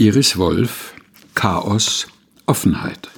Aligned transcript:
Iris 0.00 0.38
Wolf 0.38 0.94
Chaos 1.34 2.06
Offenheit 2.46 3.10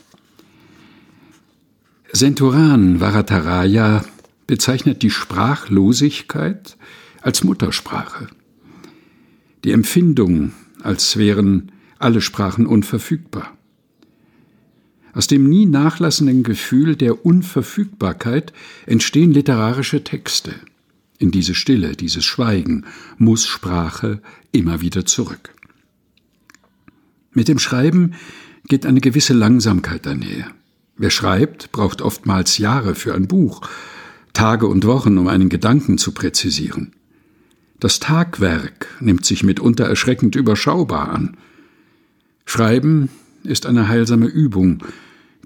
Senturan 2.11 2.99
Varataraya 2.99 4.05
bezeichnet 4.49 5.05
die 5.05 5.11
Sprachlosigkeit 5.11 6.77
als 7.21 7.45
Muttersprache, 7.45 8.27
die 9.63 9.71
Empfindung, 9.71 10.55
als 10.83 11.17
wären 11.17 11.71
alle 12.01 12.21
Sprachen 12.21 12.67
unverfügbar. 12.67 13.57
Aus 15.13 15.29
dem 15.29 15.49
nie 15.49 15.67
nachlassenden 15.67 16.43
Gefühl 16.43 16.97
der 16.97 17.25
Unverfügbarkeit 17.25 18.53
entstehen 18.87 19.31
literarische 19.31 20.03
Texte. 20.03 20.57
In 21.19 21.31
diese 21.31 21.55
Stille, 21.55 21.95
dieses 21.95 22.25
Schweigen 22.25 22.87
muss 23.19 23.47
Sprache 23.47 24.21
immer 24.51 24.81
wieder 24.81 25.07
zurück. 25.07 25.55
Mit 27.33 27.49
dem 27.49 27.59
Schreiben 27.59 28.13
geht 28.69 28.87
eine 28.87 29.01
gewisse 29.01 29.33
Langsamkeit 29.33 30.07
einher. 30.07 30.47
Wer 30.97 31.11
schreibt, 31.11 31.73
braucht 31.73 32.03
oftmals 32.03 32.59
Jahre 32.59 32.95
für 32.95 33.15
ein 33.15 33.27
Buch, 33.27 33.63
Tage 34.35 34.67
und 34.67 34.87
Wochen, 34.87 35.19
um 35.19 35.29
einen 35.29 35.49
Gedanken 35.49 35.99
zu 35.99 36.13
präzisieren. 36.13 36.93
Das 37.81 38.01
Tagwerk 38.01 38.87
nimmt 39.01 39.25
sich 39.25 39.43
mitunter 39.43 39.85
erschreckend 39.85 40.37
überschaubar 40.37 41.09
an. 41.09 41.37
Schreiben 42.45 43.09
ist 43.45 43.67
eine 43.67 43.89
heilsame 43.89 44.27
Übung, 44.27 44.85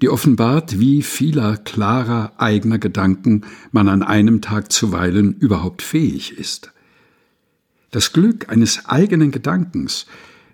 die 0.01 0.09
offenbart, 0.09 0.79
wie 0.79 1.01
vieler 1.01 1.57
klarer 1.57 2.33
eigener 2.37 2.77
Gedanken 2.77 3.45
man 3.71 3.89
an 3.89 4.03
einem 4.03 4.41
Tag 4.41 4.71
zuweilen 4.71 5.35
überhaupt 5.37 5.81
fähig 5.81 6.37
ist. 6.37 6.71
Das 7.91 8.13
Glück 8.13 8.49
eines 8.49 8.85
eigenen 8.85 9.31
Gedankens 9.31 10.05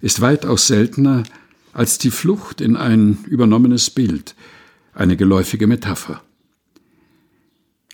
ist 0.04 0.20
weitaus 0.20 0.68
seltener 0.68 1.24
als 1.72 1.98
die 1.98 2.12
Flucht 2.12 2.60
in 2.60 2.76
ein 2.76 3.20
übernommenes 3.26 3.90
Bild, 3.90 4.36
eine 4.94 5.16
geläufige 5.16 5.66
Metapher. 5.66 6.22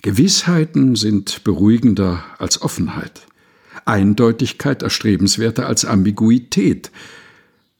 Gewissheiten 0.02 0.96
sind 0.96 1.44
beruhigender 1.44 2.24
als 2.40 2.64
Offenheit, 2.64 3.28
Eindeutigkeit 3.86 4.82
erstrebenswerter 4.82 5.68
als 5.68 5.86
Ambiguität. 5.86 6.90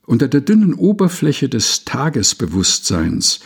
Unter 0.06 0.28
der 0.28 0.42
dünnen 0.42 0.76
Oberfläche 0.76 1.50
des 1.50 1.84
Tagesbewusstseins 1.86 3.40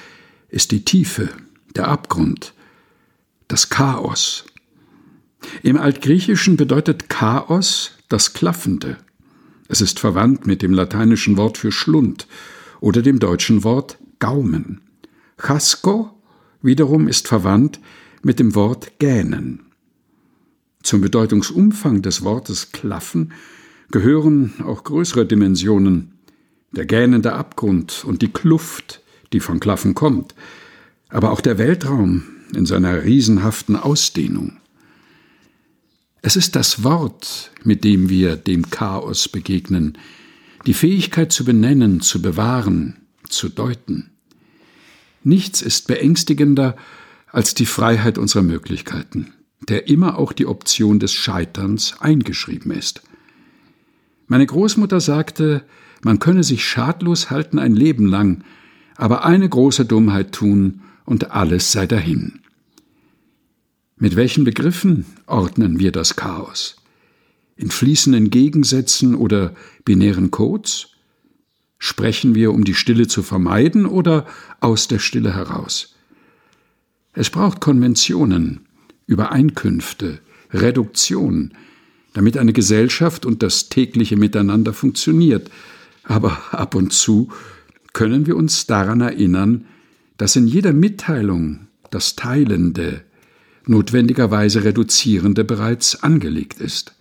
ist 0.49 0.71
die 0.71 0.83
Tiefe, 0.83 1.29
der 1.77 1.87
Abgrund, 1.87 2.53
das 3.47 3.69
Chaos. 3.69 4.43
Im 5.61 5.77
Altgriechischen 5.77 6.57
bedeutet 6.57 7.07
Chaos 7.07 7.91
das 8.09 8.33
Klaffende. 8.33 8.97
Es 9.73 9.81
ist 9.81 9.99
verwandt 9.99 10.45
mit 10.45 10.61
dem 10.61 10.71
lateinischen 10.71 11.35
Wort 11.35 11.57
für 11.57 11.71
Schlund 11.71 12.27
oder 12.79 13.01
dem 13.01 13.17
deutschen 13.17 13.63
Wort 13.63 13.97
Gaumen. 14.19 14.81
Chasko 15.35 16.11
wiederum 16.61 17.07
ist 17.07 17.27
verwandt 17.27 17.79
mit 18.21 18.37
dem 18.37 18.53
Wort 18.53 18.99
gähnen. 18.99 19.61
Zum 20.83 21.01
Bedeutungsumfang 21.01 22.03
des 22.03 22.23
Wortes 22.23 22.71
klaffen 22.71 23.33
gehören 23.89 24.53
auch 24.63 24.83
größere 24.83 25.25
Dimensionen, 25.25 26.19
der 26.71 26.85
gähnende 26.85 27.33
Abgrund 27.33 28.05
und 28.05 28.21
die 28.21 28.31
Kluft, 28.31 29.01
die 29.33 29.39
von 29.39 29.59
Klaffen 29.59 29.95
kommt, 29.95 30.35
aber 31.09 31.31
auch 31.31 31.41
der 31.41 31.57
Weltraum 31.57 32.21
in 32.55 32.67
seiner 32.67 33.05
riesenhaften 33.05 33.75
Ausdehnung. 33.75 34.57
Es 36.25 36.37
ist 36.37 36.55
das 36.55 36.85
Wort, 36.85 37.51
mit 37.65 37.83
dem 37.83 38.07
wir 38.07 38.37
dem 38.37 38.69
Chaos 38.69 39.27
begegnen, 39.27 39.97
die 40.65 40.73
Fähigkeit 40.73 41.33
zu 41.33 41.43
benennen, 41.43 41.99
zu 41.99 42.21
bewahren, 42.21 42.95
zu 43.27 43.49
deuten. 43.49 44.09
Nichts 45.25 45.61
ist 45.61 45.85
beängstigender 45.87 46.77
als 47.29 47.55
die 47.55 47.65
Freiheit 47.65 48.17
unserer 48.17 48.41
Möglichkeiten, 48.41 49.33
der 49.67 49.89
immer 49.89 50.17
auch 50.17 50.31
die 50.31 50.45
Option 50.45 50.97
des 50.97 51.11
Scheiterns 51.11 51.99
eingeschrieben 51.99 52.71
ist. 52.71 53.03
Meine 54.27 54.45
Großmutter 54.45 55.01
sagte, 55.01 55.65
man 56.03 56.19
könne 56.19 56.45
sich 56.45 56.65
schadlos 56.65 57.31
halten 57.31 57.59
ein 57.59 57.75
Leben 57.75 58.05
lang, 58.05 58.45
aber 58.95 59.25
eine 59.25 59.49
große 59.49 59.83
Dummheit 59.83 60.31
tun 60.31 60.83
und 61.03 61.31
alles 61.31 61.73
sei 61.73 61.85
dahin. 61.85 62.42
Mit 64.03 64.17
welchen 64.17 64.43
Begriffen 64.43 65.05
ordnen 65.27 65.79
wir 65.79 65.93
das 65.93 66.17
Chaos? 66.17 66.75
In 67.55 67.71
fließenden 67.71 68.31
Gegensätzen 68.31 69.15
oder 69.15 69.55
binären 69.85 70.29
Codes? 70.29 70.87
Sprechen 71.77 72.35
wir, 72.35 72.51
um 72.51 72.65
die 72.65 72.73
Stille 72.73 73.07
zu 73.07 73.23
vermeiden 73.23 73.85
oder 73.85 74.27
aus 74.59 74.89
der 74.89 74.99
Stille 74.99 75.33
heraus? 75.33 75.95
Es 77.13 77.29
braucht 77.29 77.61
Konventionen, 77.61 78.65
Übereinkünfte, 79.07 80.19
Reduktion, 80.51 81.53
damit 82.11 82.37
eine 82.37 82.51
Gesellschaft 82.51 83.25
und 83.25 83.41
das 83.41 83.69
tägliche 83.69 84.17
Miteinander 84.17 84.73
funktioniert. 84.73 85.49
Aber 86.03 86.53
ab 86.53 86.75
und 86.75 86.91
zu 86.91 87.31
können 87.93 88.27
wir 88.27 88.35
uns 88.35 88.67
daran 88.67 88.99
erinnern, 88.99 89.63
dass 90.17 90.35
in 90.35 90.45
jeder 90.45 90.73
Mitteilung 90.73 91.67
das 91.89 92.17
Teilende, 92.17 93.05
notwendigerweise 93.65 94.63
Reduzierende 94.63 95.43
bereits 95.43 96.03
angelegt 96.03 96.59
ist. 96.59 96.95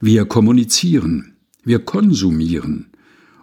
Wir 0.00 0.24
kommunizieren, 0.24 1.36
wir 1.64 1.80
konsumieren, 1.80 2.86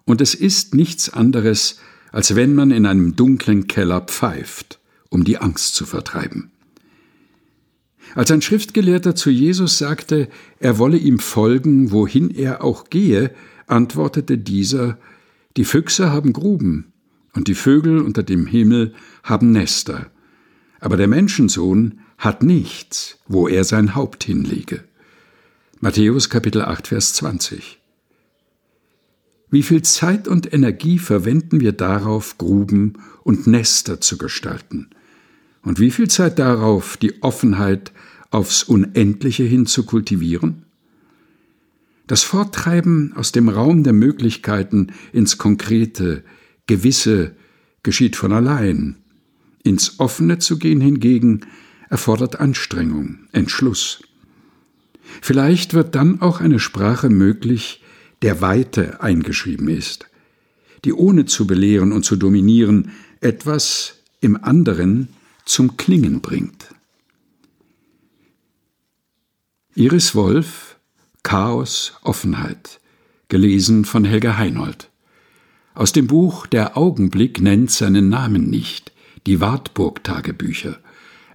und 0.05 0.21
es 0.21 0.35
ist 0.35 0.75
nichts 0.75 1.09
anderes, 1.09 1.79
als 2.11 2.35
wenn 2.35 2.55
man 2.55 2.71
in 2.71 2.85
einem 2.85 3.15
dunklen 3.15 3.67
Keller 3.67 4.01
pfeift, 4.01 4.79
um 5.09 5.23
die 5.23 5.37
Angst 5.37 5.75
zu 5.75 5.85
vertreiben. 5.85 6.51
Als 8.13 8.31
ein 8.31 8.41
Schriftgelehrter 8.41 9.15
zu 9.15 9.29
Jesus 9.29 9.77
sagte, 9.77 10.29
er 10.59 10.77
wolle 10.77 10.97
ihm 10.97 11.19
folgen, 11.19 11.91
wohin 11.91 12.29
er 12.29 12.63
auch 12.63 12.89
gehe, 12.89 13.31
antwortete 13.67 14.37
dieser, 14.37 14.97
die 15.57 15.65
Füchse 15.65 16.11
haben 16.11 16.31
Gruben, 16.31 16.93
und 17.33 17.49
die 17.49 17.55
Vögel 17.55 17.99
unter 17.99 18.23
dem 18.23 18.45
Himmel 18.45 18.93
haben 19.23 19.51
Nester, 19.51 20.09
aber 20.79 20.95
der 20.95 21.07
Menschensohn 21.07 21.99
hat 22.25 22.43
nichts, 22.43 23.19
wo 23.27 23.47
er 23.47 23.63
sein 23.63 23.95
Haupt 23.95 24.23
hinlege. 24.23 24.83
Matthäus 25.79 26.29
Kapitel 26.29 26.63
8, 26.63 26.87
Vers 26.87 27.13
20. 27.13 27.79
Wie 29.51 29.61
viel 29.61 29.83
Zeit 29.83 30.27
und 30.27 30.51
Energie 30.51 30.97
verwenden 30.97 31.61
wir 31.61 31.71
darauf, 31.71 32.37
Gruben 32.39 32.93
und 33.23 33.45
Nester 33.45 34.01
zu 34.01 34.17
gestalten? 34.17 34.89
Und 35.61 35.79
wie 35.79 35.91
viel 35.91 36.09
Zeit 36.09 36.39
darauf, 36.39 36.97
die 36.97 37.21
Offenheit 37.21 37.91
aufs 38.31 38.63
Unendliche 38.63 39.43
hin 39.43 39.67
zu 39.67 39.85
kultivieren? 39.85 40.63
Das 42.07 42.23
Forttreiben 42.23 43.13
aus 43.15 43.31
dem 43.31 43.49
Raum 43.49 43.83
der 43.83 43.93
Möglichkeiten 43.93 44.87
ins 45.13 45.37
Konkrete, 45.37 46.23
Gewisse 46.65 47.35
geschieht 47.83 48.15
von 48.15 48.31
allein. 48.31 48.97
Ins 49.63 49.99
Offene 49.99 50.39
zu 50.39 50.57
gehen 50.57 50.81
hingegen 50.81 51.41
erfordert 51.95 52.41
Anstrengung, 52.41 53.19
Entschluss. 53.31 54.03
Vielleicht 55.21 55.73
wird 55.73 55.95
dann 55.95 56.19
auch 56.19 56.41
eine 56.41 56.59
Sprache 56.59 57.07
möglich, 57.07 57.81
der 58.21 58.41
Weite 58.41 59.01
eingeschrieben 59.01 59.69
ist, 59.69 60.05
die 60.83 60.91
ohne 60.91 61.23
zu 61.23 61.47
belehren 61.47 61.93
und 61.93 62.03
zu 62.03 62.17
dominieren 62.17 62.91
etwas 63.21 63.99
im 64.19 64.35
anderen 64.43 65.07
zum 65.45 65.77
Klingen 65.77 66.19
bringt. 66.19 66.67
Iris 69.73 70.15
Wolf 70.15 70.75
Chaos 71.23 71.93
Offenheit 72.03 72.81
gelesen 73.29 73.85
von 73.85 74.03
Helga 74.03 74.35
Heinold 74.35 74.89
aus 75.73 75.93
dem 75.93 76.07
Buch 76.07 76.45
Der 76.45 76.75
Augenblick 76.77 77.39
nennt 77.39 77.71
seinen 77.71 78.09
Namen 78.09 78.49
nicht, 78.49 78.91
die 79.25 79.39
Wartburg-Tagebücher, 79.39 80.77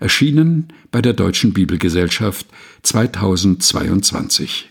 erschienen 0.01 0.69
bei 0.91 1.01
der 1.03 1.13
Deutschen 1.13 1.53
Bibelgesellschaft 1.53 2.47
2022. 2.83 4.71